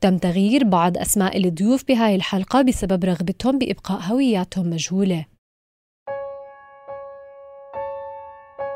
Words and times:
تم 0.00 0.18
تغيير 0.18 0.64
بعض 0.64 0.98
أسماء 0.98 1.36
الضيوف 1.36 1.84
بهاي 1.88 2.14
الحلقة 2.14 2.62
بسبب 2.62 3.04
رغبتهم 3.04 3.58
بإبقاء 3.58 4.00
هوياتهم 4.00 4.70
مجهولة. 4.70 5.24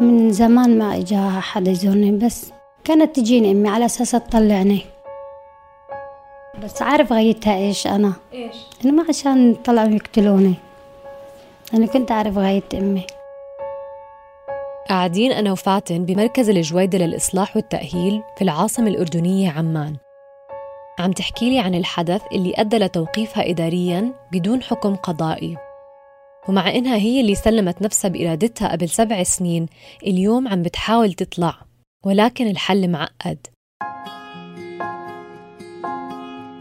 من 0.00 0.32
زمان 0.32 0.78
ما 0.78 0.96
إجا 0.96 1.30
حدا 1.40 1.70
يزورني 1.70 2.18
بس 2.18 2.52
كانت 2.84 3.16
تجيني 3.16 3.50
أمي 3.50 3.68
على 3.68 3.84
أساس 3.84 4.10
تطلعني. 4.10 4.82
بس 6.64 6.82
عارف 6.82 7.12
غايتها 7.12 7.56
إيش 7.56 7.86
أنا؟ 7.86 8.12
إيش؟ 8.32 8.56
إنه 8.84 8.92
ما 8.92 9.04
عشان 9.08 9.54
طلعوا 9.54 9.88
يقتلوني. 9.88 10.54
أنا 11.74 11.86
كنت 11.86 12.12
عارف 12.12 12.38
غاية 12.38 12.62
أمي. 12.74 13.06
قاعدين 14.88 15.32
أنا 15.32 15.52
وفاتن 15.52 16.04
بمركز 16.04 16.50
الجويدة 16.50 16.98
للإصلاح 16.98 17.56
والتأهيل 17.56 18.22
في 18.36 18.44
العاصمة 18.44 18.88
الأردنية 18.88 19.50
عمان. 19.50 19.96
عم 20.98 21.12
تحكي 21.12 21.50
لي 21.50 21.58
عن 21.58 21.74
الحدث 21.74 22.22
اللي 22.32 22.52
أدى 22.56 22.78
لتوقيفها 22.78 23.50
إدارياً 23.50 24.12
بدون 24.32 24.62
حكم 24.62 24.94
قضائي. 24.94 25.56
ومع 26.48 26.70
إنها 26.70 26.96
هي 26.96 27.20
اللي 27.20 27.34
سلمت 27.34 27.82
نفسها 27.82 28.08
بإرادتها 28.08 28.72
قبل 28.72 28.88
سبع 28.88 29.22
سنين 29.22 29.66
اليوم 30.06 30.48
عم 30.48 30.62
بتحاول 30.62 31.12
تطلع. 31.12 31.54
ولكن 32.06 32.46
الحل 32.46 32.90
معقد. 32.90 33.38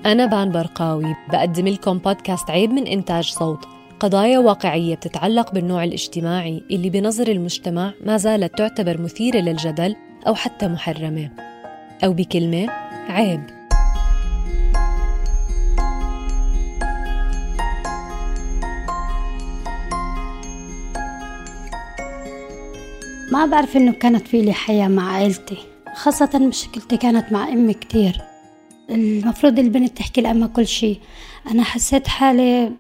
أنا 0.06 0.26
بان 0.26 0.52
برقاوي 0.52 1.16
بقدم 1.32 1.68
لكم 1.68 1.98
بودكاست 1.98 2.50
عيب 2.52 2.72
من 2.72 2.88
إنتاج 2.88 3.24
صوت. 3.24 3.66
قضايا 4.00 4.40
واقعية 4.40 4.96
بتتعلق 4.96 5.54
بالنوع 5.54 5.84
الاجتماعي 5.84 6.64
اللي 6.72 6.90
بنظر 6.90 7.28
المجتمع 7.28 7.94
ما 8.06 8.18
زالت 8.18 8.58
تعتبر 8.58 9.02
مثيرة 9.02 9.40
للجدل 9.40 9.96
أو 10.28 10.36
حتى 10.36 10.68
محرمة. 10.68 11.30
أو 12.04 12.14
بكلمة 12.14 12.70
عيب. 13.10 13.61
ما 23.32 23.46
بعرف 23.46 23.78
إنه 23.78 23.92
كانت 23.92 24.28
في 24.28 24.42
لي 24.42 24.54
حياة 24.54 24.88
مع 24.88 25.12
عائلتي 25.12 25.58
خاصة 25.96 26.40
مشكلتي 26.40 26.98
كانت 26.98 27.32
مع 27.32 27.50
أمي 27.50 27.74
كتير. 27.74 28.22
المفروض 28.90 29.60
البنت 29.60 29.98
تحكي 29.98 30.22
لأمها 30.22 30.48
كل 30.48 30.68
شي 30.68 31.00
أنا 31.52 31.64
حسيت 31.64 32.08
حالي 32.08 32.72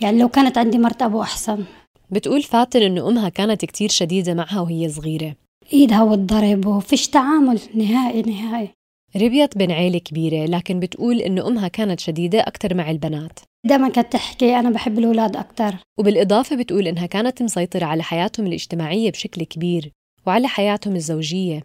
يعني 0.00 0.18
لو 0.18 0.28
كانت 0.28 0.58
عندي 0.58 0.78
مرت 0.78 1.02
ابو 1.02 1.22
أحسن. 1.22 1.64
بتقول 2.10 2.42
فاتن 2.42 2.82
إنه 2.82 3.08
أمها 3.08 3.28
كانت 3.28 3.64
كتير 3.64 3.88
شديدة 3.88 4.34
معها 4.34 4.60
وهي 4.60 4.88
صغيرة. 4.88 5.34
إيدها 5.72 6.02
والضرب 6.02 6.66
وفيش 6.66 7.08
تعامل 7.08 7.60
نهائي 7.74 8.22
نهائي. 8.22 8.68
ربيت 9.16 9.58
بين 9.58 9.72
عيلة 9.72 9.98
كبيرة 9.98 10.46
لكن 10.46 10.80
بتقول 10.80 11.20
إنه 11.20 11.48
أمها 11.48 11.68
كانت 11.68 12.00
شديدة 12.00 12.40
أكتر 12.40 12.74
مع 12.74 12.90
البنات. 12.90 13.38
دائما 13.66 13.88
كانت 13.88 14.12
تحكي 14.12 14.56
أنا 14.58 14.70
بحب 14.70 14.98
الأولاد 14.98 15.36
أكتر. 15.36 15.74
وبالإضافة 15.98 16.56
بتقول 16.56 16.86
إنها 16.88 17.06
كانت 17.06 17.42
مسيطرة 17.42 17.84
على 17.84 18.02
حياتهم 18.02 18.46
الاجتماعية 18.46 19.10
بشكل 19.10 19.42
كبير 19.44 19.92
وعلى 20.26 20.48
حياتهم 20.48 20.96
الزوجية. 20.96 21.62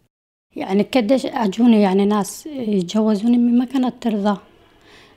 يعني 0.56 0.84
قديش 0.84 1.26
اجوني 1.26 1.82
يعني 1.82 2.06
ناس 2.06 2.46
يتجوزوني 2.48 3.38
ما 3.38 3.66
كانت 3.66 4.04
ترضى. 4.04 4.40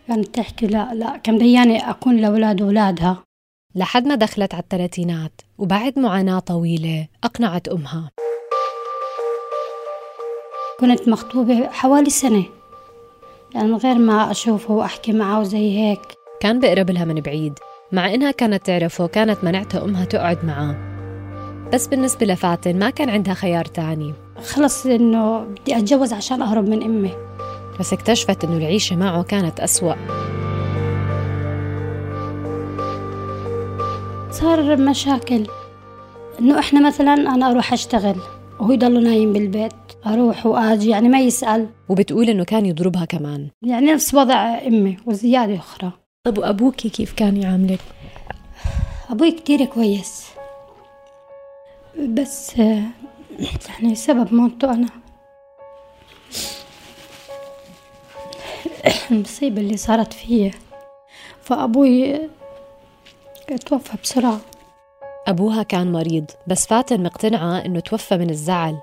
كانت 0.08 0.28
تحكي 0.28 0.66
لا 0.66 0.94
لا 0.94 1.16
كان 1.16 1.38
دياني 1.38 1.90
أكون 1.90 2.16
لأولاد 2.16 2.62
أولادها. 2.62 3.22
لحد 3.74 4.06
ما 4.06 4.14
دخلت 4.14 4.54
على 4.54 4.62
الثلاثينات 4.62 5.32
وبعد 5.58 5.98
معاناة 5.98 6.38
طويلة 6.38 7.08
أقنعت 7.24 7.68
أمها. 7.68 8.10
كنت 10.82 11.08
مخطوبة 11.08 11.68
حوالي 11.68 12.10
سنة. 12.10 12.44
يعني 13.54 13.68
من 13.68 13.76
غير 13.76 13.98
ما 13.98 14.30
أشوفه 14.30 14.74
وأحكي 14.74 15.12
معه 15.12 15.40
وزي 15.40 15.78
هيك. 15.78 16.00
كان 16.40 16.60
بقرب 16.60 16.90
لها 16.90 17.04
من 17.04 17.20
بعيد 17.20 17.58
مع 17.92 18.14
إنها 18.14 18.30
كانت 18.30 18.66
تعرفه 18.66 19.06
كانت 19.06 19.44
منعتها 19.44 19.84
أمها 19.84 20.04
تقعد 20.04 20.44
معاه 20.44 20.76
بس 21.72 21.86
بالنسبة 21.86 22.26
لفاتن 22.26 22.78
ما 22.78 22.90
كان 22.90 23.10
عندها 23.10 23.34
خيار 23.34 23.64
تاني. 23.64 24.14
خلص 24.44 24.86
إنه 24.86 25.38
بدي 25.40 25.78
أتجوز 25.78 26.12
عشان 26.12 26.42
أهرب 26.42 26.68
من 26.68 26.82
أمي. 26.82 27.12
بس 27.80 27.92
اكتشفت 27.92 28.44
إنه 28.44 28.56
العيشة 28.56 28.96
معه 28.96 29.22
كانت 29.22 29.60
أسوأ. 29.60 29.94
صار 34.30 34.76
مشاكل. 34.76 35.46
إنه 36.40 36.58
إحنا 36.58 36.86
مثلا 36.86 37.14
أنا 37.14 37.50
أروح 37.50 37.72
أشتغل. 37.72 38.16
وهو 38.62 38.72
يضل 38.72 39.04
نايم 39.04 39.32
بالبيت. 39.32 39.72
أروح 40.06 40.46
وآجي 40.46 40.90
يعني 40.90 41.08
ما 41.08 41.20
يسأل. 41.20 41.68
وبتقول 41.88 42.30
إنه 42.30 42.44
كان 42.44 42.66
يضربها 42.66 43.04
كمان. 43.04 43.48
يعني 43.62 43.92
نفس 43.92 44.14
وضع 44.14 44.58
أمي 44.66 44.96
وزيادة 45.06 45.56
أخرى. 45.56 45.92
طب 46.24 46.38
وأبوكي 46.38 46.88
كيف 46.88 47.12
كان 47.12 47.36
يعاملك؟ 47.36 47.80
أبوي 49.10 49.32
كتير 49.32 49.64
كويس. 49.64 50.26
بس 51.98 52.56
يعني 52.58 53.94
سبب 53.94 54.34
موته 54.34 54.72
أنا. 54.72 54.88
المصيبة 59.10 59.60
اللي 59.60 59.76
صارت 59.76 60.12
فيا. 60.12 60.50
فأبوي 61.42 62.20
توفى 63.66 63.96
بسرعة. 64.02 64.40
أبوها 65.28 65.62
كان 65.62 65.92
مريض 65.92 66.24
بس 66.46 66.66
فاتن 66.66 67.02
مقتنعة 67.02 67.58
إنه 67.58 67.80
توفى 67.80 68.16
من 68.16 68.30
الزعل. 68.30 68.78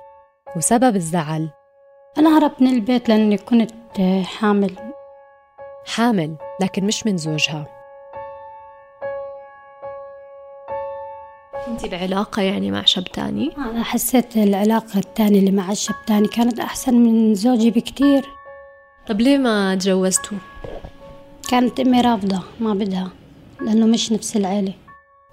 وسبب 0.55 0.95
الزعل؟ 0.95 1.49
أنا 2.17 2.37
هربت 2.37 2.61
من 2.61 2.67
البيت 2.67 3.09
لأني 3.09 3.37
كنت 3.37 3.71
آه، 3.99 4.23
حامل. 4.23 4.75
حامل 5.85 6.35
لكن 6.61 6.85
مش 6.85 7.05
من 7.05 7.17
زوجها. 7.17 7.67
أنت 11.67 11.85
بعلاقة 11.85 12.41
يعني 12.41 12.71
مع 12.71 12.85
شاب 12.85 13.03
تاني؟ 13.03 13.51
أنا 13.57 13.83
حسيت 13.83 14.37
العلاقة 14.37 14.99
التانية 14.99 15.39
اللي 15.39 15.51
مع 15.51 15.71
الشاب 15.71 15.95
تاني 16.07 16.27
كانت 16.27 16.59
أحسن 16.59 16.93
من 16.93 17.35
زوجي 17.35 17.71
بكتير. 17.71 18.25
طب 19.07 19.21
ليه 19.21 19.37
ما 19.37 19.75
تجوزتوا؟ 19.75 20.37
كانت 21.49 21.79
أمي 21.79 22.01
رافضة 22.01 22.43
ما 22.59 22.73
بدها 22.73 23.09
لأنه 23.61 23.85
مش 23.85 24.11
نفس 24.11 24.37
العيلة. 24.37 24.73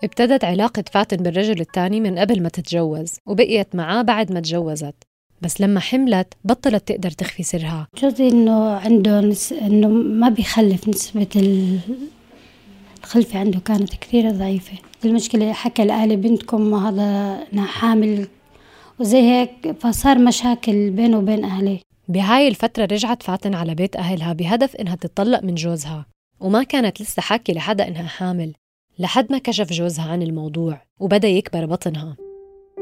ابتدت 0.04 0.44
علاقة 0.44 0.84
فاتن 0.93 1.16
بالرجل 1.16 1.60
الثاني 1.60 2.00
من 2.00 2.19
قبل 2.19 2.43
ما 2.43 2.48
تتجوز 2.48 3.16
وبقيت 3.26 3.75
معاه 3.75 4.02
بعد 4.02 4.32
ما 4.32 4.40
تجوزت. 4.40 4.94
بس 5.43 5.60
لما 5.60 5.81
حملت 5.81 6.34
بطلت 6.44 6.88
تقدر 6.88 7.10
تخفي 7.10 7.43
سرها. 7.43 7.88
جوزي 8.02 8.28
إنه 8.28 8.70
عنده 8.70 9.20
نس... 9.20 9.52
إنه 9.52 9.88
ما 9.88 10.28
بيخلف 10.28 10.88
نسبة 10.88 11.26
ال- 11.37 11.78
الخلفة 13.04 13.38
عنده 13.38 13.60
كانت 13.60 13.94
كثير 13.94 14.31
ضعيفة. 14.31 14.78
المشكلة 15.04 15.52
حكى 15.52 15.84
لأهلي 15.84 16.16
بنتكم 16.16 16.75
هذا 16.75 17.38
إنها 17.52 17.66
حامل. 17.66 18.28
وزي 18.99 19.19
هيك 19.19 19.76
فصار 19.81 20.19
مشاكل 20.19 20.90
بينه 20.90 21.19
وبين 21.19 21.44
أهلي 21.44 21.81
بهاي 22.08 22.49
الفترة 22.49 22.84
رجعت 22.84 23.22
فاتن 23.22 23.54
على 23.54 23.75
بيت 23.75 23.96
أهلها 23.96 24.32
بهدف 24.32 24.76
إنها 24.76 24.94
تتطلق 24.94 25.42
من 25.42 25.54
جوزها. 25.54 26.06
وما 26.40 26.62
كانت 26.62 27.00
لسه 27.00 27.22
حاكي 27.22 27.52
لحدا 27.52 27.88
إنها 27.88 28.06
حامل. 28.06 28.52
لحد 28.98 29.32
ما 29.32 29.38
كشف 29.38 29.72
جوزها 29.72 30.04
عن 30.04 30.22
الموضوع 30.22 30.82
وبدأ 31.00 31.28
يكبر 31.28 31.66
بطنها. 31.66 32.16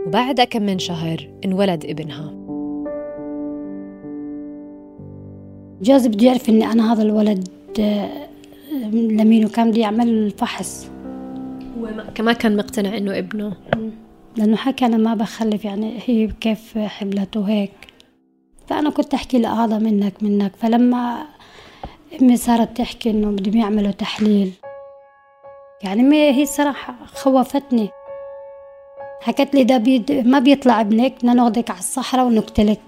وبعد 0.06 0.40
كم 0.40 0.62
من 0.62 0.78
شهر 0.78 1.31
انولد 1.44 1.84
ابنها. 1.84 2.34
جوزي 5.82 6.08
بده 6.08 6.26
يعرف 6.26 6.49
إني 6.49 6.66
أنا 6.66 6.93
هذا 6.93 7.02
الولد 7.02 7.49
آه، 7.81 8.28
لمين 8.93 9.44
وكان 9.44 9.70
بده 9.70 9.81
يعمل 9.81 10.08
الفحص 10.08 10.90
هو 11.78 12.05
كمان 12.14 12.34
كان 12.34 12.56
مقتنع 12.56 12.96
إنه 12.96 13.19
ابنه. 13.19 13.52
لأنه 14.37 14.56
حكى 14.56 14.87
أنا 14.87 14.96
ما 14.96 15.14
بخلف 15.14 15.64
يعني 15.64 15.99
هي 16.06 16.26
كيف 16.40 16.78
حبلت 16.78 17.37
وهيك 17.37 17.72
فأنا 18.67 18.90
كنت 18.90 19.14
أحكي 19.14 19.38
له 19.38 19.64
هذا 19.64 19.78
منك 19.78 20.22
منك. 20.22 20.52
فلما 20.56 21.25
أمي 22.22 22.37
صارت 22.37 22.76
تحكي 22.76 23.10
إنه 23.10 23.31
بدهم 23.31 23.56
يعملوا 23.56 23.90
تحليل 23.90 24.52
يعني 25.84 26.02
ما 26.02 26.16
هي 26.16 26.46
صراحة 26.46 26.94
خوفتني. 27.14 27.90
حكت 29.22 29.54
لي 29.54 29.64
ده 29.64 29.76
بيد 29.76 30.12
ما 30.26 30.38
بيطلع 30.38 30.81
ابنك 30.81 31.14
بدنا 31.14 31.34
ناخدك 31.34 31.70
على 31.70 31.78
الصحراء 31.78 32.26
ونقتلك. 32.26 32.81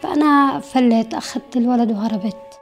فأنا 0.00 0.60
فلت 0.60 1.14
أخذت 1.14 1.56
الولد 1.56 1.90
وهربت. 1.90 2.60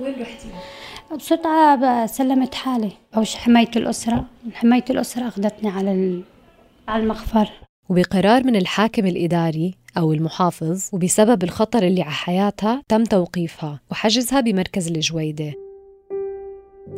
وين 0.00 0.22
رحتي؟ 0.22 0.48
بسرعة 1.16 2.06
سلمت 2.06 2.54
حالي. 2.54 2.92
أو 3.16 3.22
حماية 3.24 3.70
الأسرة. 3.76 4.24
حماية 4.54 4.84
الأسرة 4.90 5.28
أخذتني 5.28 5.70
على 5.70 6.22
على 6.88 7.02
المخفر 7.02 7.50
وبقرار 7.90 8.46
من 8.46 8.56
الحاكم 8.56 9.06
الإداري 9.06 9.74
أو 9.98 10.12
المحافظ 10.12 10.88
وبسبب 10.92 11.42
الخطر 11.42 11.82
اللي 11.82 12.02
على 12.02 12.10
حياتها 12.10 12.82
تم 12.88 13.04
توقيفها 13.04 13.80
وحجزها 13.90 14.40
بمركز 14.40 14.88
الجويدة. 14.88 15.52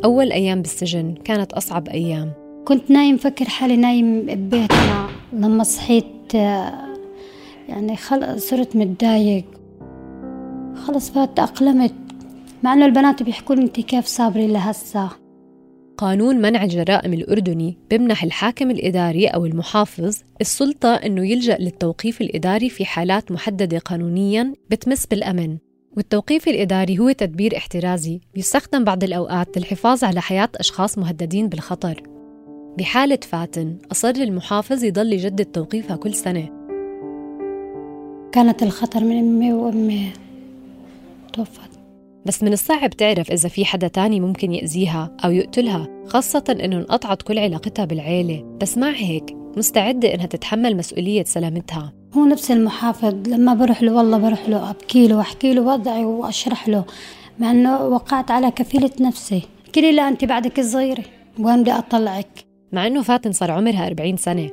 أول 0.05 0.31
أيام 0.31 0.61
بالسجن 0.61 1.13
كانت 1.13 1.53
أصعب 1.53 1.87
أيام. 1.87 2.31
كنت 2.65 2.91
نايم 2.91 3.17
فكر 3.17 3.45
حالي 3.45 3.77
نايم 3.77 4.21
ببيتنا. 4.21 5.09
لما 5.33 5.63
صحيت 5.63 6.33
يعني 7.69 7.95
خل... 7.95 8.41
صرت 8.41 8.75
متضايق. 8.75 9.45
خلص 10.75 11.09
فات 11.09 11.37
تأقلمت 11.37 11.93
مع 12.63 12.73
إنه 12.73 12.85
البنات 12.85 13.23
بيحكوا 13.23 13.55
لي 13.55 13.61
انت 13.61 13.79
كيف 13.79 14.05
صابري 14.05 14.47
لهسه. 14.47 15.22
قانون 16.03 16.35
منع 16.35 16.63
الجرائم 16.63 17.13
الأردني 17.13 17.77
بمنح 17.91 18.23
الحاكم 18.23 18.71
الإداري 18.71 19.27
أو 19.27 19.45
المحافظ 19.45 20.17
السلطة 20.41 20.93
أنه 20.93 21.27
يلجأ 21.27 21.57
للتوقيف 21.57 22.21
الإداري 22.21 22.69
في 22.69 22.85
حالات 22.85 23.31
محددة 23.31 23.77
قانونياً 23.79 24.53
بتمس 24.69 25.05
بالأمن. 25.05 25.57
والتوقيف 25.97 26.47
الإداري 26.47 26.99
هو 26.99 27.11
تدبير 27.11 27.57
احترازي 27.57 28.21
بيستخدم 28.33 28.83
بعض 28.83 29.03
الأوقات 29.03 29.57
للحفاظ 29.57 30.03
على 30.03 30.21
حياة 30.21 30.49
أشخاص 30.55 30.97
مهددين 30.97 31.49
بالخطر. 31.49 32.03
بحالة 32.77 33.19
فاتن 33.21 33.77
أصر 33.91 34.09
المحافظ 34.09 34.83
يضل 34.83 35.13
يجدد 35.13 35.45
توقيفها 35.45 35.95
كل 35.95 36.13
سنة. 36.13 36.49
كانت 38.31 38.63
الخطر 38.63 39.03
من 39.03 39.19
امي 39.19 39.53
وامي 39.53 40.11
توفت. 41.33 41.72
بس 42.25 42.43
من 42.43 42.53
الصعب 42.53 42.89
تعرف 42.89 43.31
إذا 43.31 43.49
في 43.49 43.65
حدا 43.65 43.87
تاني 43.87 44.19
ممكن 44.19 44.51
يأذيها 44.51 45.17
أو 45.25 45.31
يقتلها 45.31 45.87
خاصة 46.07 46.43
إنه 46.49 46.77
انقطعت 46.77 47.21
كل 47.21 47.39
علاقتها 47.39 47.85
بالعيلة. 47.85 48.57
بس 48.61 48.77
مع 48.77 48.89
هيك 48.89 49.35
مستعدة 49.57 50.13
إنها 50.13 50.25
تتحمل 50.25 50.77
مسؤولية 50.77 51.23
سلامتها. 51.23 51.93
هو 52.13 52.25
نفس 52.25 52.51
المحافظ 52.51 53.27
لما 53.27 53.53
بروح 53.53 53.83
له 53.83 53.93
والله 53.93 54.17
بروح 54.17 54.49
له 54.49 54.69
أبكي 54.69 55.07
له 55.07 55.17
واحكي 55.17 55.53
له 55.53 55.61
وضعي 55.61 56.05
وأشرح 56.05 56.69
له 56.69 56.85
مع 57.39 57.51
إنه 57.51 57.85
وقعت 57.85 58.31
على 58.31 58.51
كفيلة 58.51 58.91
نفسي. 58.99 59.41
احكي 59.65 59.81
لي 59.81 59.91
لا 59.91 60.07
أنت 60.07 60.25
بعدك 60.25 60.61
صغيرة 60.61 61.03
وين 61.39 61.61
بدي 61.61 61.71
أطلعك؟ 61.71 62.45
مع 62.71 62.87
إنه 62.87 63.01
فاتن 63.01 63.31
صار 63.31 63.51
عمرها 63.51 63.87
40 63.87 64.17
سنة. 64.17 64.49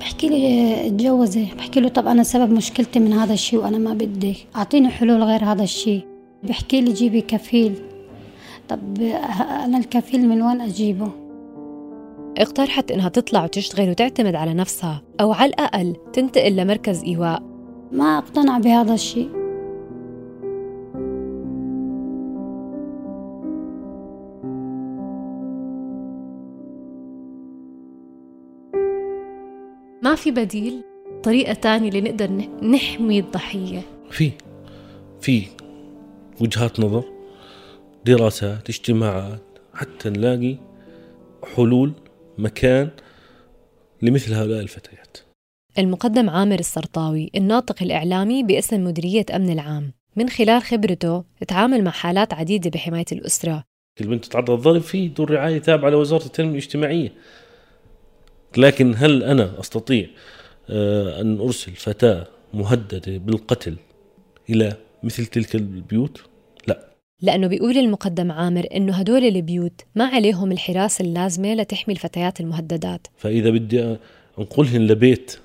بحكي 0.00 0.28
لي 0.28 0.86
اتجوزي. 0.86 1.46
بحكي 1.58 1.80
له 1.80 1.88
طب 1.88 2.06
أنا 2.06 2.22
سبب 2.22 2.52
مشكلتي 2.52 2.98
من 3.00 3.12
هذا 3.12 3.32
الشيء 3.32 3.58
وأنا 3.58 3.78
ما 3.78 3.94
بدي. 3.94 4.36
أعطيني 4.56 4.88
حلول 4.88 5.22
غير 5.22 5.44
هذا 5.44 5.62
الشيء. 5.62 6.13
بحكي 6.48 6.80
لي 6.80 6.92
جيبي 6.92 7.20
كفيل. 7.20 7.74
طب 8.68 9.00
أنا 9.64 9.78
الكفيل 9.78 10.28
من 10.28 10.42
وين 10.42 10.60
أجيبه؟ 10.60 11.08
اقترحت 12.38 12.90
إنها 12.90 13.08
تطلع 13.08 13.44
وتشتغل 13.44 13.90
وتعتمد 13.90 14.34
على 14.34 14.54
نفسها 14.54 15.02
أو 15.20 15.32
على 15.32 15.48
الأقل 15.48 15.96
تنتقل 16.12 16.56
لمركز 16.56 17.04
إيواء. 17.04 17.42
ما 17.92 18.18
أقتنع 18.18 18.58
بهذا 18.58 18.94
الشيء. 18.94 19.30
ما 30.02 30.14
في 30.14 30.30
بديل؟ 30.30 30.82
طريقة 31.22 31.52
تانية 31.52 31.90
لنقدر 31.90 32.26
نح- 32.26 32.64
نحمي 32.64 33.18
الضحية. 33.18 33.82
في 34.10 34.30
في 35.20 35.42
وجهات 36.40 36.80
نظر 36.80 37.04
دراسات 38.04 38.68
اجتماعات 38.68 39.42
حتى 39.74 40.10
نلاقي 40.10 40.56
حلول 41.54 41.92
مكان 42.38 42.90
لمثل 44.02 44.34
هؤلاء 44.34 44.60
الفتيات. 44.60 45.18
المقدم 45.78 46.30
عامر 46.30 46.58
السرطاوي 46.58 47.30
الناطق 47.34 47.82
الإعلامي 47.82 48.42
باسم 48.42 48.84
مديرية 48.84 49.26
أمن 49.34 49.50
العام. 49.50 49.92
من 50.16 50.28
خلال 50.28 50.62
خبرته 50.62 51.24
تعامل 51.48 51.84
مع 51.84 51.90
حالات 51.90 52.34
عديدة 52.34 52.70
بحماية 52.70 53.04
الأسرة. 53.12 53.64
البنت 54.00 54.24
تتعرض 54.24 54.50
للضرب 54.50 54.80
في 54.80 55.08
دور 55.08 55.30
رعاية 55.30 55.58
تابعة 55.58 55.90
لوزارة 55.90 56.26
التنمية 56.26 56.50
الاجتماعية. 56.50 57.12
لكن 58.56 58.94
هل 58.96 59.22
أنا 59.22 59.60
أستطيع 59.60 60.06
آه، 60.70 61.20
أن 61.20 61.40
أرسل 61.40 61.72
فتاة 61.72 62.26
مهددة 62.54 63.18
بالقتل 63.18 63.76
إلى 64.50 64.76
مثل 65.04 65.26
تلك 65.26 65.54
البيوت؟ 65.54 66.22
لا. 66.66 66.88
لأنه 67.22 67.46
بيقول 67.46 67.76
المقدم 67.78 68.32
عامر 68.32 68.66
إنه 68.74 68.92
هدول 68.92 69.24
البيوت 69.24 69.80
ما 69.94 70.04
عليهم 70.04 70.52
الحراسة 70.52 71.04
اللازمة 71.04 71.54
لتحمي 71.54 71.94
الفتيات 71.94 72.40
المهددات. 72.40 73.06
فإذا 73.16 73.50
بدي 73.50 73.96
أنقلهن 74.38 74.86
لبيت 74.86 75.38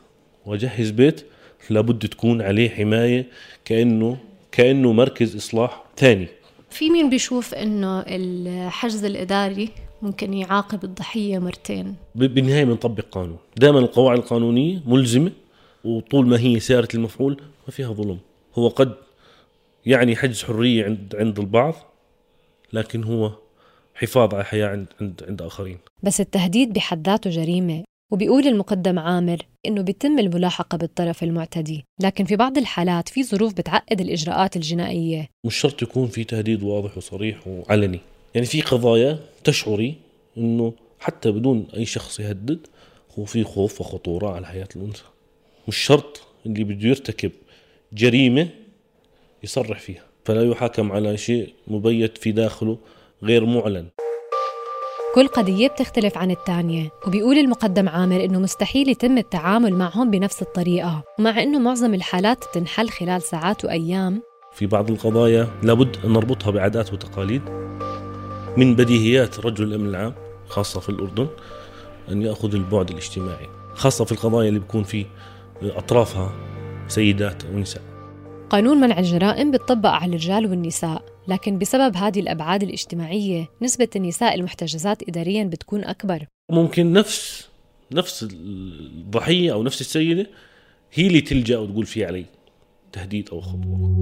وأجهز 0.45 0.89
بيت 0.89 1.25
لابد 1.69 2.07
تكون 2.07 2.41
عليه 2.41 2.69
حماية 2.69 3.25
كأنه 3.65 4.17
كأنه 4.51 4.93
مركز 4.93 5.35
إصلاح 5.35 5.83
ثاني. 5.97 6.27
في 6.69 6.89
مين 6.89 7.09
بيشوف 7.09 7.53
إنه 7.53 7.99
الحجز 8.07 9.03
الإداري 9.05 9.69
ممكن 10.01 10.33
يعاقب 10.33 10.83
الضحية 10.83 11.39
مرتين؟ 11.39 11.95
ب- 12.15 12.23
بالنهاية 12.33 12.63
بنطبق 12.65 13.05
قانون. 13.11 13.37
دائما 13.57 13.79
القواعد 13.79 14.17
القانونية 14.17 14.81
ملزمة 14.85 15.31
وطول 15.83 16.27
ما 16.27 16.39
هي 16.39 16.59
سيارة 16.59 16.87
المفعول 16.93 17.41
ما 17.67 17.71
فيها 17.73 17.93
ظلم. 17.93 18.17
هو 18.55 18.67
قد 18.67 18.93
يعني 19.85 20.15
حجز 20.15 20.43
حرية 20.43 20.85
عند 20.85 21.15
عند 21.15 21.39
البعض 21.39 21.75
لكن 22.73 23.03
هو 23.03 23.31
حفاظ 23.95 24.33
على 24.33 24.41
الحياة 24.41 24.67
عند 24.67 24.87
عند 25.01 25.23
عند 25.27 25.41
آخرين. 25.41 25.77
بس 26.03 26.21
التهديد 26.21 26.73
بحد 26.73 27.07
ذاته 27.07 27.29
جريمة 27.29 27.83
وبيقول 28.11 28.47
المقدم 28.47 28.99
عامر 28.99 29.37
إنه 29.65 29.81
بيتم 29.81 30.19
الملاحقة 30.19 30.77
بالطرف 30.77 31.23
المعتدي 31.23 31.85
لكن 32.03 32.25
في 32.25 32.35
بعض 32.35 32.57
الحالات 32.57 33.09
في 33.09 33.23
ظروف 33.23 33.53
بتعقد 33.53 34.01
الإجراءات 34.01 34.55
الجنائية. 34.55 35.27
مش 35.45 35.55
شرط 35.55 35.81
يكون 35.81 36.07
في 36.07 36.23
تهديد 36.23 36.63
واضح 36.63 36.97
وصريح 36.97 37.47
وعلني. 37.47 37.99
يعني 38.35 38.47
في 38.47 38.61
قضايا 38.61 39.19
تشعري 39.43 39.95
إنه 40.37 40.73
حتى 40.99 41.31
بدون 41.31 41.67
أي 41.75 41.85
شخص 41.85 42.19
يهدد 42.19 42.59
هو 43.19 43.25
في 43.25 43.43
خوف 43.43 43.81
وخطورة 43.81 44.35
على 44.35 44.47
حياة 44.47 44.67
الأنثى. 44.75 45.03
مش 45.67 45.77
شرط 45.77 46.21
اللي 46.45 46.63
بده 46.63 46.87
يرتكب 46.89 47.31
جريمة 47.93 48.47
يصرح 49.43 49.79
فيها. 49.79 50.03
فلا 50.25 50.43
يحاكم 50.43 50.91
على 50.91 51.17
شيء 51.17 51.53
مبيت 51.67 52.17
في 52.17 52.31
داخله 52.31 52.77
غير 53.23 53.45
معلن. 53.45 53.87
كل 55.15 55.27
قضية 55.27 55.67
بتختلف 55.67 56.17
عن 56.17 56.31
الثانية 56.31 56.89
وبيقول 57.07 57.37
المقدم 57.37 57.89
عامر 57.89 58.23
إنه 58.23 58.39
مستحيل 58.39 58.89
يتم 58.89 59.17
التعامل 59.17 59.73
معهم 59.73 60.11
بنفس 60.11 60.41
الطريقة 60.41 61.03
ومع 61.19 61.43
إنه 61.43 61.59
معظم 61.59 61.93
الحالات 61.93 62.43
تنحل 62.53 62.89
خلال 62.89 63.21
ساعات 63.21 63.65
وأيام. 63.65 64.21
في 64.53 64.65
بعض 64.65 64.91
القضايا 64.91 65.47
لابد 65.63 65.97
أن 66.05 66.13
نربطها 66.13 66.51
بعادات 66.51 66.93
وتقاليد. 66.93 67.41
من 68.57 68.75
بديهيات 68.75 69.39
رجل 69.39 69.63
الأمن 69.63 69.89
العام 69.89 70.15
خاصة 70.47 70.79
في 70.79 70.89
الأردن 70.89 71.27
أن 72.11 72.21
يأخذ 72.21 72.55
البعد 72.55 72.89
الاجتماعي 72.89 73.47
خاصة 73.73 74.05
في 74.05 74.11
القضايا 74.11 74.49
اللي 74.49 74.59
بيكون 74.59 74.83
في 74.83 75.05
أطرافها 75.61 76.33
سيدات 76.87 77.45
أو 77.45 77.59
نساء. 77.59 77.88
قانون 78.49 78.77
منع 78.77 78.99
الجرائم 78.99 79.51
بيطبق 79.51 79.89
على 79.89 80.09
الرجال 80.09 80.45
والنساء 80.45 81.03
لكن 81.27 81.57
بسبب 81.57 81.95
هذه 81.95 82.19
الأبعاد 82.19 82.63
الاجتماعية 82.63 83.49
نسبة 83.61 83.87
النساء 83.95 84.35
المحتجزات 84.35 85.09
إداريا 85.09 85.43
بتكون 85.43 85.83
أكبر. 85.83 86.25
ممكن 86.51 86.93
نفس 86.93 87.49
نفس 87.91 88.27
الضحية 88.31 89.53
أو 89.53 89.63
نفس 89.63 89.81
السيدة 89.81 90.27
هي 90.93 91.07
اللي 91.07 91.21
تلجأ 91.21 91.57
وتقول 91.57 91.85
في 91.85 92.05
علي 92.05 92.25
تهديد 92.91 93.29
أو 93.29 93.41
خطوة. 93.41 93.95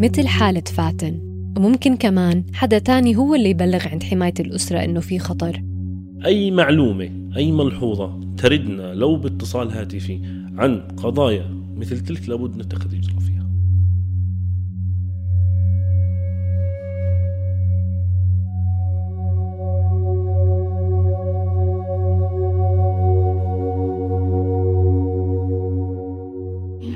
مثل 0.00 0.26
حالة 0.26 0.60
فاتن. 0.60 1.32
وممكن 1.56 1.96
كمان 1.96 2.44
حدا 2.54 2.78
تاني 2.78 3.16
هو 3.16 3.34
اللي 3.34 3.50
يبلغ 3.50 3.88
عند 3.88 4.02
حماية 4.02 4.34
الأسرة 4.40 4.84
إنه 4.84 5.00
في 5.00 5.18
خطر. 5.18 5.62
أي 6.24 6.50
معلومة 6.50 7.10
أي 7.36 7.52
ملحوظة 7.52 8.20
تردنا 8.38 8.94
لو 8.94 9.16
باتصال 9.16 9.70
هاتفي 9.70 10.20
عن 10.56 10.80
قضايا 10.96 11.61
مثل 11.76 12.00
تلك 12.00 12.28
لابد 12.28 12.56
نتخذ 12.56 12.94
إجراء 12.94 13.18
فيها 13.18 13.42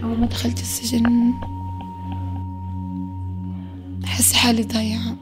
أول 0.04 0.18
ما 0.18 0.26
دخلت 0.26 0.60
السجن 0.60 1.32
أحس 4.04 4.32
حالي 4.32 4.62
ضايعة. 4.62 5.16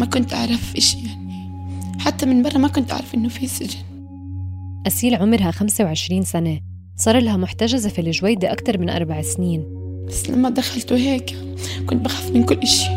ما 0.00 0.06
كنت 0.06 0.34
أعرف 0.34 0.76
إيش 0.76 0.94
يعني. 0.94 1.50
حتى 1.98 2.26
من 2.26 2.42
برا 2.42 2.58
ما 2.58 2.68
كنت 2.68 2.92
أعرف 2.92 3.14
إنه 3.14 3.28
في 3.28 3.46
سجن. 3.46 3.80
أسيل 4.86 5.14
عمرها 5.14 5.50
25 5.50 6.22
سنة. 6.22 6.69
صار 7.00 7.18
لها 7.18 7.36
محتجزة 7.36 7.88
في 7.88 8.00
الجويدة 8.00 8.52
أكثر 8.52 8.78
من 8.78 8.90
أربع 8.90 9.22
سنين. 9.22 9.64
بس 10.08 10.30
لما 10.30 10.50
دخلت 10.50 10.92
وهيك 10.92 11.36
كنت 11.86 12.04
بخاف 12.04 12.30
من 12.30 12.44
كل 12.44 12.58
إشي. 12.58 12.90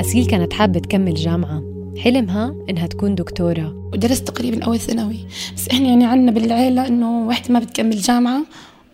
أسيل 0.00 0.26
كانت 0.26 0.52
حابة 0.52 0.80
تكمل 0.80 1.14
جامعة. 1.14 1.62
حلمها 1.98 2.54
إنها 2.70 2.86
تكون 2.86 3.14
دكتورة. 3.14 3.90
ودرست 3.92 4.28
تقريبا 4.28 4.64
أول 4.64 4.78
ثانوي. 4.78 5.18
بس 5.56 5.68
إحنا 5.68 5.88
يعني 5.88 6.06
عنا 6.06 6.30
بالعيلة 6.30 6.86
إنه 6.86 7.26
وحدة 7.26 7.52
ما 7.52 7.58
بتكمل 7.58 7.96
جامعة 7.96 8.42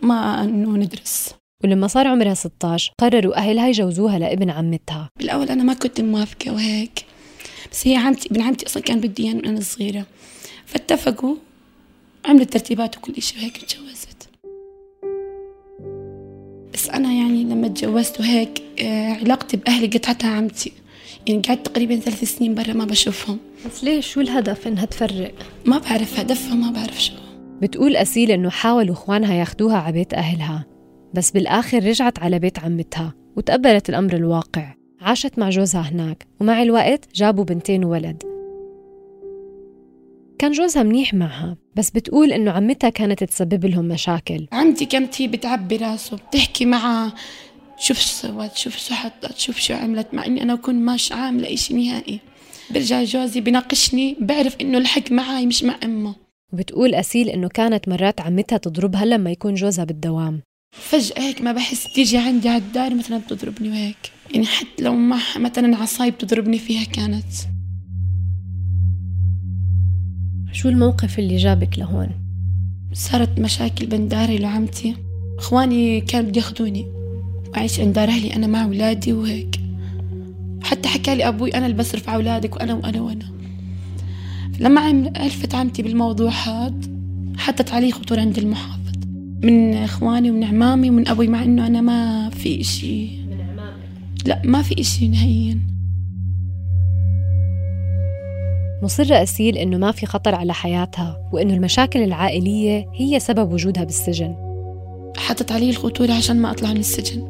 ما 0.02 0.44
إنه 0.44 0.76
ندرس. 0.76 1.34
ولما 1.64 1.86
صار 1.86 2.06
عمرها 2.06 2.34
16 2.34 2.92
قرروا 3.00 3.36
أهلها 3.36 3.68
يجوزوها 3.68 4.18
لابن 4.18 4.50
عمتها. 4.50 5.08
بالأول 5.18 5.48
أنا 5.48 5.62
ما 5.62 5.74
كنت 5.74 6.00
موافقة 6.00 6.52
وهيك. 6.52 7.04
بس 7.72 7.86
هي 7.86 7.96
عمتي 7.96 8.28
ابن 8.30 8.40
عمتي 8.40 8.66
أصلا 8.66 8.82
كان 8.82 9.00
بدي 9.00 9.24
إياه 9.24 9.34
من 9.34 9.46
أنا 9.46 9.60
صغيرة. 9.60 10.06
فاتفقوا 10.66 11.34
عملت 12.24 12.52
ترتيبات 12.52 12.96
وكل 12.96 13.12
إشي 13.18 13.38
وهيك 13.38 13.56
تجوزت 13.56 14.28
بس 16.74 16.90
أنا 16.90 17.12
يعني 17.12 17.44
لما 17.44 17.68
تجوزت 17.68 18.20
وهيك 18.20 18.62
آه، 18.82 19.12
علاقتي 19.12 19.56
بأهلي 19.56 19.86
قطعتها 19.86 20.30
عمتي. 20.30 20.72
يعني 21.26 21.42
قعدت 21.42 21.66
تقريبا 21.66 21.96
ثلاث 21.96 22.24
سنين 22.24 22.54
برا 22.54 22.72
ما 22.72 22.84
بشوفهم. 22.84 23.38
بس 23.66 23.84
ليش؟ 23.84 24.06
شو 24.06 24.20
الهدف 24.20 24.66
إنها 24.66 24.84
تفرق؟ 24.84 25.34
ما 25.66 25.78
بعرف 25.78 26.20
هدفها 26.20 26.54
ما 26.54 26.70
بعرف 26.70 27.02
شو. 27.02 27.12
بتقول 27.62 27.96
أسيل 27.96 28.30
إنه 28.30 28.50
حاولوا 28.50 28.94
إخوانها 28.94 29.34
ياخدوها 29.34 29.76
على 29.76 29.92
بيت 29.92 30.14
أهلها. 30.14 30.66
بس 31.14 31.30
بالآخر 31.30 31.84
رجعت 31.84 32.18
على 32.18 32.38
بيت 32.38 32.58
عمتها 32.58 33.14
وتقبلت 33.36 33.88
الأمر 33.88 34.16
الواقع. 34.16 34.74
عاشت 35.00 35.38
مع 35.38 35.50
جوزها 35.50 35.80
هناك. 35.80 36.26
ومع 36.40 36.62
الوقت 36.62 37.04
جابوا 37.14 37.44
بنتين 37.44 37.84
وولد. 37.84 38.31
كان 40.42 40.52
جوزها 40.52 40.82
منيح 40.82 41.14
معها 41.14 41.56
بس 41.76 41.90
بتقول 41.90 42.32
إنه 42.32 42.50
عمتها 42.50 42.90
كانت 42.90 43.24
تسبب 43.24 43.66
لهم 43.66 43.84
مشاكل. 43.84 44.46
عمتي 44.52 44.84
كانت 44.84 45.22
هي 45.22 45.28
بتعبي 45.28 45.76
راسه 45.76 46.16
بتحكي 46.16 46.64
معها 46.64 47.14
شوف 47.78 47.98
شو 47.98 48.06
سوت 48.06 48.56
شوف 48.56 48.78
شو 48.78 48.94
حطت 48.94 49.38
شوف 49.38 49.58
شو 49.58 49.74
عملت 49.74 50.14
مع 50.14 50.26
إني 50.26 50.42
أنا 50.42 50.54
بكون 50.54 50.74
ماش 50.74 51.12
عاملة 51.12 51.54
إشي 51.54 51.74
نهائي. 51.74 52.20
برجع 52.70 53.04
جوزي 53.04 53.40
بناقشني 53.40 54.16
بعرف 54.20 54.56
إنه 54.60 54.78
الحق 54.78 55.12
معي 55.12 55.46
مش 55.46 55.64
مع 55.64 55.76
أمه. 55.84 56.14
وبتقول 56.52 56.94
أسيل 56.94 57.28
إنه 57.28 57.48
كانت 57.48 57.88
مرات 57.88 58.20
عمتها 58.20 58.58
تضربها 58.58 59.04
لما 59.04 59.30
يكون 59.30 59.54
جوزها 59.54 59.84
بالدوام. 59.84 60.42
فجأة 60.72 61.22
هيك 61.22 61.42
ما 61.42 61.52
بحس 61.52 61.92
تيجي 61.92 62.18
عندي 62.18 62.48
على 62.48 62.58
الدار 62.58 62.94
مثلا 62.94 63.18
بتضربني 63.18 63.68
وهيك. 63.68 64.12
يعني 64.34 64.46
حتى 64.46 64.82
لو 64.84 64.94
ما 64.94 65.18
مثلا 65.36 65.76
عصاي 65.76 66.10
بتضربني 66.10 66.58
فيها 66.58 66.84
كانت. 66.84 67.32
شو 70.52 70.68
الموقف 70.68 71.18
اللي 71.18 71.36
جابك 71.36 71.78
لهون؟ 71.78 72.08
صارت 72.92 73.40
مشاكل 73.40 73.86
بين 73.86 74.08
داري 74.08 74.44
وعمتي 74.44 74.96
إخواني 75.38 76.00
كانوا 76.00 76.30
بده 76.30 76.40
ياخذوني 76.40 76.86
وأعيش 77.48 77.80
عند 77.80 77.92
دار 77.92 78.08
أهلي 78.08 78.36
أنا 78.36 78.46
مع 78.46 78.64
أولادي 78.64 79.12
وهيك. 79.12 79.60
حتى 80.62 80.88
حكى 80.88 81.14
لي 81.14 81.28
أبوي 81.28 81.54
أنا 81.54 81.66
اللي 81.66 81.76
بصرف 81.76 82.08
على 82.08 82.16
أولادك 82.16 82.56
وأنا 82.56 82.74
وأنا 82.74 83.00
وأنا. 83.00 83.24
لما 84.60 84.80
عم 84.80 85.06
ألفت 85.06 85.54
عمتي 85.54 85.82
بالموضوع 85.82 86.30
هاد 86.30 86.86
حطت 87.36 87.72
علي 87.72 87.92
خطور 87.92 88.20
عند 88.20 88.38
المحافظ. 88.38 88.92
من 89.42 89.74
إخواني 89.74 90.30
ومن 90.30 90.44
عمامي 90.44 90.90
ومن 90.90 91.08
أبوي 91.08 91.28
مع 91.28 91.42
إنه 91.42 91.66
أنا 91.66 91.80
ما 91.80 92.30
في 92.30 92.60
إشي. 92.60 93.04
من 93.04 93.40
عمامك 93.40 94.26
لا 94.26 94.42
ما 94.44 94.62
في 94.62 94.80
إشي 94.80 95.08
نهائيا. 95.08 95.71
مصرة 98.82 99.22
أسيل 99.22 99.58
إنه 99.58 99.76
ما 99.76 99.92
في 99.92 100.06
خطر 100.06 100.34
على 100.34 100.54
حياتها 100.54 101.30
وإنه 101.32 101.54
المشاكل 101.54 102.02
العائلية 102.02 102.86
هي 102.94 103.20
سبب 103.20 103.52
وجودها 103.52 103.84
بالسجن. 103.84 104.34
حطت 105.16 105.52
علي 105.52 105.70
الخطورة 105.70 106.12
عشان 106.12 106.42
ما 106.42 106.50
أطلع 106.50 106.72
من 106.72 106.80
السجن. 106.80 107.22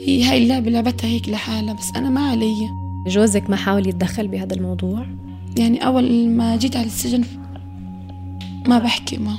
هي 0.00 0.24
هاي 0.24 0.42
اللعبة 0.42 0.70
لعبتها 0.70 1.08
هيك 1.08 1.28
لحالها 1.28 1.74
بس 1.74 1.90
أنا 1.96 2.10
ما 2.10 2.30
علي. 2.30 2.68
جوزك 3.06 3.50
ما 3.50 3.56
حاول 3.56 3.88
يتدخل 3.88 4.28
بهذا 4.28 4.54
الموضوع؟ 4.54 5.06
يعني 5.58 5.86
أول 5.86 6.28
ما 6.28 6.56
جيت 6.56 6.76
على 6.76 6.86
السجن 6.86 7.24
ما 8.66 8.78
بحكي 8.78 9.16
معه 9.16 9.38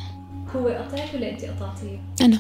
هو 0.56 0.68
قطعك 0.68 1.14
ولا 1.16 1.32
أنت 1.32 1.46
قطعتيه؟ 1.46 2.00
أنا. 2.22 2.38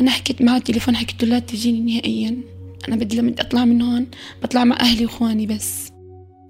أنا 0.00 0.10
حكيت 0.10 0.42
معه 0.42 0.58
تليفون 0.58 0.96
حكيت 0.96 1.24
له 1.24 1.28
لا 1.28 1.38
تجيني 1.38 1.92
نهائيا. 1.92 2.36
أنا 2.88 2.96
بدي 2.96 3.16
لما 3.16 3.34
أطلع 3.38 3.64
من 3.64 3.82
هون 3.82 4.06
بطلع 4.42 4.64
مع 4.64 4.76
أهلي 4.80 5.04
وإخواني 5.04 5.46
بس. 5.46 5.88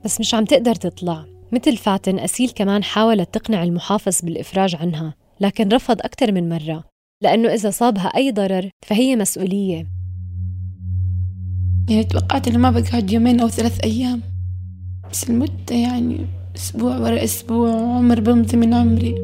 بس 0.04 0.20
مش 0.20 0.34
عم 0.34 0.44
تقدر 0.44 0.74
تطلع. 0.74 1.24
مثل 1.52 1.76
فاتن 1.76 2.18
أسيل 2.18 2.50
كمان 2.50 2.84
حاولت 2.84 3.34
تقنع 3.34 3.62
المحافظ 3.62 4.20
بالإفراج 4.22 4.74
عنها 4.74 5.14
لكن 5.40 5.68
رفض 5.68 6.00
أكثر 6.00 6.32
من 6.32 6.48
مرة 6.48 6.84
لأنه 7.22 7.48
إذا 7.48 7.70
صابها 7.70 8.06
أي 8.06 8.32
ضرر 8.32 8.70
فهي 8.86 9.16
مسؤولية. 9.16 9.86
يعني 11.88 12.04
توقعت 12.04 12.48
إنه 12.48 12.58
ما 12.58 12.70
بقعد 12.70 13.10
يومين 13.10 13.40
أو 13.40 13.48
ثلاث 13.48 13.80
أيام 13.84 14.20
بس 15.10 15.30
المدة 15.30 15.74
يعني 15.74 16.26
أسبوع 16.56 16.98
ورا 16.98 17.24
أسبوع 17.24 17.70
عمر 17.70 18.20
بمضي 18.20 18.56
من 18.56 18.74
عمري. 18.74 19.14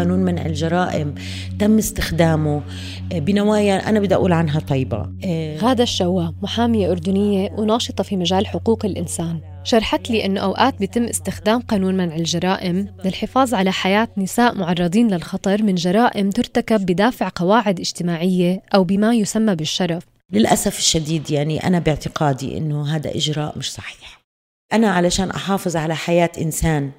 قانون 0.00 0.18
منع 0.18 0.46
الجرائم 0.46 1.14
تم 1.58 1.78
استخدامه. 1.78 2.62
بنوايا 3.10 3.88
أنا 3.88 4.00
بدي 4.00 4.14
أقول 4.14 4.32
عنها 4.32 4.60
طيبة. 4.60 5.06
غادة 5.58 5.82
الشوا 5.82 6.30
محامية 6.42 6.90
أردنية 6.90 7.50
وناشطة 7.50 8.04
في 8.04 8.16
مجال 8.16 8.46
حقوق 8.46 8.84
الإنسان 8.84 9.40
شرحت 9.64 10.10
لي 10.10 10.24
أنه 10.24 10.40
أوقات 10.40 10.78
بيتم 10.78 11.04
استخدام 11.04 11.60
قانون 11.60 11.94
منع 11.94 12.16
الجرائم 12.16 12.88
للحفاظ 13.04 13.54
على 13.54 13.72
حياة 13.72 14.08
نساء 14.16 14.54
معرضين 14.54 15.08
للخطر 15.08 15.62
من 15.62 15.74
جرائم 15.74 16.30
ترتكب 16.30 16.86
بدافع 16.86 17.30
قواعد 17.34 17.80
اجتماعية 17.80 18.62
أو 18.74 18.84
بما 18.84 19.14
يسمى 19.14 19.54
بالشرف. 19.54 20.02
للأسف 20.32 20.78
الشديد 20.78 21.30
يعني 21.30 21.66
أنا 21.66 21.78
باعتقادي 21.78 22.58
أنه 22.58 22.96
هذا 22.96 23.10
إجراء 23.16 23.58
مش 23.58 23.72
صحيح. 23.72 24.20
أنا 24.72 24.90
علشان 24.90 25.30
أحافظ 25.30 25.76
على 25.76 25.96
حياة 25.96 26.30
إنسان 26.40 26.90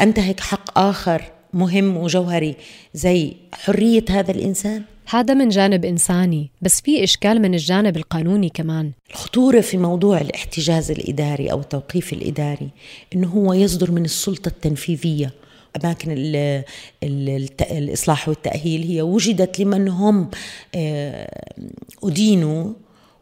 أنتهك 0.00 0.40
حق 0.40 0.78
آخر 0.78 1.22
مهم 1.54 1.96
وجوهري 1.96 2.56
زي 2.94 3.36
حرية 3.52 4.04
هذا 4.10 4.30
الإنسان؟ 4.30 4.82
هذا 5.08 5.34
من 5.34 5.48
جانب 5.48 5.84
إنساني 5.84 6.50
بس 6.62 6.80
في 6.80 7.04
إشكال 7.04 7.42
من 7.42 7.54
الجانب 7.54 7.96
القانوني 7.96 8.48
كمان. 8.48 8.92
الخطورة 9.10 9.60
في 9.60 9.76
موضوع 9.76 10.20
الاحتجاز 10.20 10.90
الإداري 10.90 11.52
أو 11.52 11.60
التوقيف 11.60 12.12
الإداري 12.12 12.68
إنه 13.14 13.28
هو 13.28 13.52
يصدر 13.52 13.90
من 13.90 14.04
السلطة 14.04 14.48
التنفيذية. 14.48 15.32
أماكن 15.84 16.10
ال 16.10 16.36
ال 17.02 17.48
الإصلاح 17.60 18.28
والتأهيل 18.28 18.82
هي 18.82 19.02
وجدت 19.02 19.60
لمن 19.60 19.88
هم 19.88 20.30
آه، 20.74 21.44
أدينوا 22.04 22.72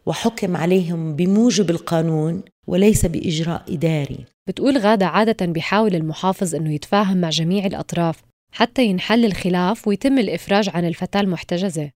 وحكم 0.05 0.57
عليهم 0.57 1.15
بموجب 1.15 1.69
القانون 1.69 2.41
وليس 2.67 3.05
بإجراء 3.05 3.63
إداري. 3.69 4.25
بتقول 4.47 4.77
غادة 4.77 5.05
عادة 5.05 5.45
بيحاول 5.45 5.95
المحافظ 5.95 6.55
إنه 6.55 6.73
يتفاهم 6.73 7.17
مع 7.17 7.29
جميع 7.29 7.65
الأطراف 7.65 8.21
حتى 8.51 8.85
ينحل 8.85 9.25
الخلاف 9.25 9.87
ويتم 9.87 10.19
الإفراج 10.19 10.69
عن 10.69 10.85
الفتاة 10.85 11.21
المحتجزة 11.21 11.91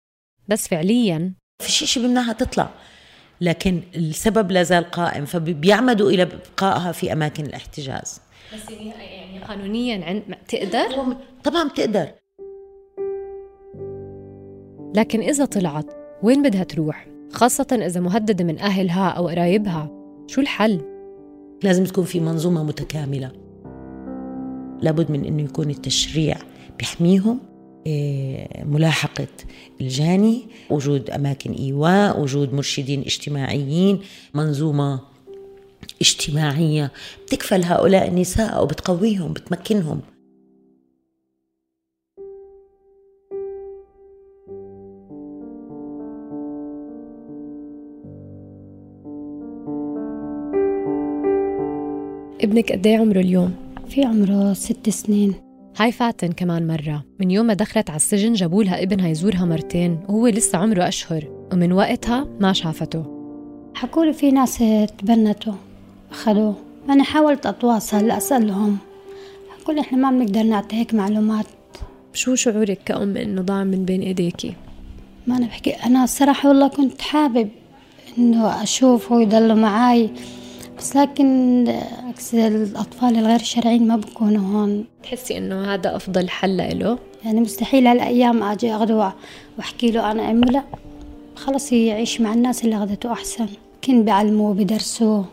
بس 0.47 0.67
فعلياً 0.67 1.33
في 1.63 1.71
شيء 1.71 2.03
بمنعها 2.03 2.33
تطلع 2.33 2.69
لكن 3.41 3.81
السبب 3.95 4.51
لا 4.51 4.63
زال 4.63 4.91
قائم 4.91 5.25
فبيعمدوا 5.25 6.09
إلى 6.09 6.25
بقائها 6.25 6.91
في 6.91 7.13
أماكن 7.13 7.45
الاحتجاز 7.45 8.21
بس 8.53 8.71
يعني 8.71 9.39
قانونيا 9.39 10.05
عند 10.05 10.23
تقدر؟ 10.47 11.15
طبعا 11.43 11.67
بتقدر 11.69 12.07
لكن 14.95 15.21
إذا 15.21 15.45
طلعت 15.45 15.85
وين 16.23 16.43
بدها 16.43 16.63
تروح؟ 16.63 17.07
خاصة 17.31 17.67
إذا 17.71 17.99
مهددة 18.01 18.43
من 18.43 18.59
أهلها 18.59 19.09
أو 19.09 19.27
قرايبها 19.27 19.89
شو 20.27 20.41
الحل؟ 20.41 20.94
لازم 21.63 21.83
تكون 21.83 22.03
في 22.03 22.19
منظومة 22.19 22.63
متكاملة. 22.63 23.31
لابد 24.81 25.11
من 25.11 25.25
أنه 25.25 25.43
يكون 25.43 25.69
التشريع 25.69 26.37
بيحميهم 26.79 27.39
إيه، 27.87 28.63
ملاحقة 28.63 29.27
الجاني 29.81 30.47
وجود 30.69 31.09
أماكن 31.09 31.51
إيواء 31.51 32.21
وجود 32.21 32.53
مرشدين 32.53 33.01
اجتماعيين 33.01 33.99
منظومة 34.33 34.99
اجتماعية. 36.01 36.91
بتكفل 37.25 37.63
هؤلاء 37.63 38.07
النساء 38.07 38.55
أو 38.57 38.65
بتقويهم 38.65 39.33
بتمكنهم. 39.33 40.01
ابنك 52.45 52.71
قد 52.71 52.87
إيه 52.87 52.97
عمره 52.97 53.19
اليوم؟ 53.19 53.53
في 53.89 54.03
عمره 54.03 54.53
ست 54.53 54.89
سنين. 54.89 55.33
هاي 55.77 55.91
فاتن 55.91 56.31
كمان 56.31 56.67
مرة. 56.67 57.03
من 57.19 57.31
يوم 57.31 57.45
ما 57.45 57.53
دخلت 57.53 57.89
على 57.89 57.97
السجن 57.97 58.33
جابوا 58.33 58.63
لها 58.63 58.83
ابنها 58.83 59.07
يزورها 59.07 59.45
مرتين 59.45 59.99
وهو 60.09 60.27
لسه 60.27 60.57
عمره 60.57 60.87
أشهر 60.87 61.23
ومن 61.53 61.71
وقتها 61.71 62.27
ما 62.39 62.53
شافته. 62.53 63.05
حكوا 63.75 64.05
لي 64.05 64.13
في 64.13 64.31
ناس 64.31 64.63
تبنتوا 64.97 65.53
أخذوه. 66.11 66.55
أنا 66.89 67.03
حاولت 67.03 67.45
أتواصل 67.45 68.11
أسألهم. 68.11 68.77
حكوا 69.59 69.73
لي 69.73 69.81
إحنا 69.81 69.97
ما 69.97 70.19
بنقدر 70.19 70.43
نعطي 70.43 70.75
هيك 70.75 70.93
معلومات. 70.93 71.45
شو 72.13 72.35
شعورك 72.35 72.79
كأم 72.85 73.17
إنه 73.17 73.41
ضاع 73.41 73.63
من 73.63 73.85
بين 73.85 74.01
إيديكي؟ 74.01 74.53
ما 75.27 75.37
أنا 75.37 75.45
بحكي 75.45 75.71
أنا 75.71 76.03
الصراحة 76.03 76.49
والله 76.49 76.67
كنت 76.67 77.01
حابب 77.01 77.49
إنه 78.17 78.63
أشوفه 78.63 79.15
ويضلوا 79.15 79.55
معاي. 79.55 80.09
بس 80.85 80.95
لكن 80.95 81.67
عكس 82.07 82.35
الأطفال 82.35 83.17
الغير 83.17 83.39
شرعيين 83.39 83.87
ما 83.87 83.95
بكونوا 83.95 84.41
هون. 84.41 84.85
تحسي 85.03 85.37
إنه 85.37 85.73
هذا 85.73 85.95
أفضل 85.95 86.29
حل 86.29 86.79
له؟ 86.79 86.99
يعني 87.25 87.41
مستحيل 87.41 87.87
هالأيام 87.87 88.43
أجي 88.43 88.75
أخده 88.75 89.13
وأحكي 89.57 89.91
له 89.91 90.11
أنا 90.11 90.31
أمي 90.31 90.51
لا. 90.51 90.63
خلص 91.35 91.71
يعيش 91.71 92.21
مع 92.21 92.33
الناس 92.33 92.65
اللي 92.65 92.77
أخذته 92.77 93.11
أحسن. 93.11 93.47
كن 93.83 94.03
بيعلموه 94.03 94.53
بدرسوه 94.53 95.25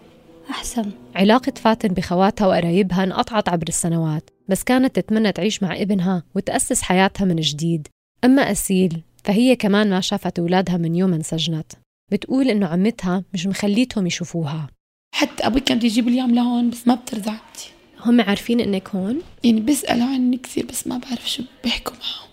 أحسن. 0.51 0.91
علاقة 1.15 1.53
فاتن 1.57 1.89
بخواتها 1.89 2.47
وقرايبها 2.47 3.05
انقطعت 3.05 3.49
عبر 3.49 3.69
السنوات 3.69 4.31
بس 4.49 4.63
كانت 4.63 4.97
تتمنى 4.97 5.33
تعيش 5.33 5.63
مع 5.63 5.77
ابنها 5.77 6.23
وتأسس 6.35 6.83
حياتها 6.83 7.25
من 7.25 7.37
جديد. 7.37 7.89
أما 8.25 8.43
أسيل 8.53 9.03
فهي 9.25 9.57
كمان 9.57 9.91
ما 9.91 10.01
شافت 10.01 10.39
أولادها 10.39 10.77
من 10.77 10.95
يوم 10.95 11.15
انسجنت. 11.15 11.73
بتقول 12.13 12.49
إنه 12.49 12.67
عمتها 12.67 13.25
مش 13.35 13.47
مخليتهم 13.47 14.07
يشوفوها. 14.07 14.69
حتى 15.13 15.47
أبوي 15.47 15.61
كان 15.61 15.79
بده 15.79 15.87
يجيب 15.87 16.09
لي 16.09 16.27
لهون 16.27 16.71
بس 16.71 16.89
ما 16.89 16.95
بترضى 16.95 17.31
عمتي 17.31 17.71
هم 18.01 18.21
عارفين 18.21 18.61
إنك 18.61 18.89
هون؟ 18.89 19.21
يعني 19.45 19.61
بيسألوا 19.61 20.07
عني 20.07 20.37
كثير 20.37 20.67
بس 20.67 20.87
ما 20.87 20.99
بعرف 20.99 21.31
شو 21.31 21.43
بيحكوا 21.65 21.95
معهم. 21.95 22.33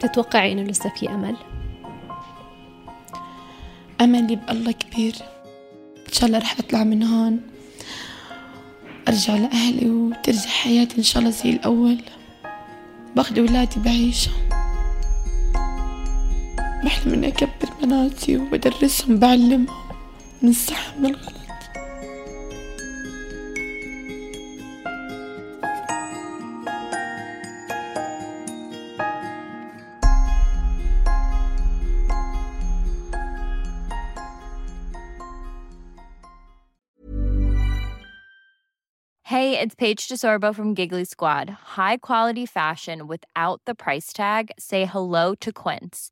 تتوقعي 0.00 0.52
إنه 0.52 0.62
لسه 0.62 0.92
في 0.96 1.10
أمل؟ 1.10 1.36
أملي 4.00 4.36
بالله 4.36 4.72
كبير. 4.72 5.14
إن 6.08 6.12
شاء 6.12 6.26
الله 6.26 6.38
رح 6.38 6.58
أطلع 6.58 6.84
من 6.84 7.02
هون 7.02 7.40
أرجع 9.08 9.36
لأهلي 9.36 9.90
وترجع 9.90 10.48
حياتي 10.48 10.98
إن 10.98 11.02
شاء 11.02 11.18
الله 11.18 11.30
زي 11.30 11.50
الأول. 11.50 11.98
باخد 13.16 13.38
أولادي 13.38 13.80
بعيشهم. 13.80 14.47
بحلم 16.83 17.13
إني 17.13 17.27
أكبر 17.27 17.69
بناتي 17.81 18.37
وبدرسهم 18.37 19.19
بعلمهم 19.19 19.67
من 20.41 20.49
الصح 20.49 20.97
من 20.97 21.05
الغلط 21.05 21.43
Hey, 39.25 39.57
it's 39.57 39.73
Paige 39.73 40.07
DeSorbo 40.09 40.53
from 40.53 40.75
Giggly 40.75 41.05
Squad. 41.05 41.49
High 41.49 41.97
quality 41.97 42.45
fashion 42.45 43.07
without 43.07 43.61
the 43.65 43.73
price 43.73 44.13
tag. 44.13 44.51
Say 44.59 44.85
hello 44.85 45.33
to 45.35 45.51
Quince. 45.51 46.11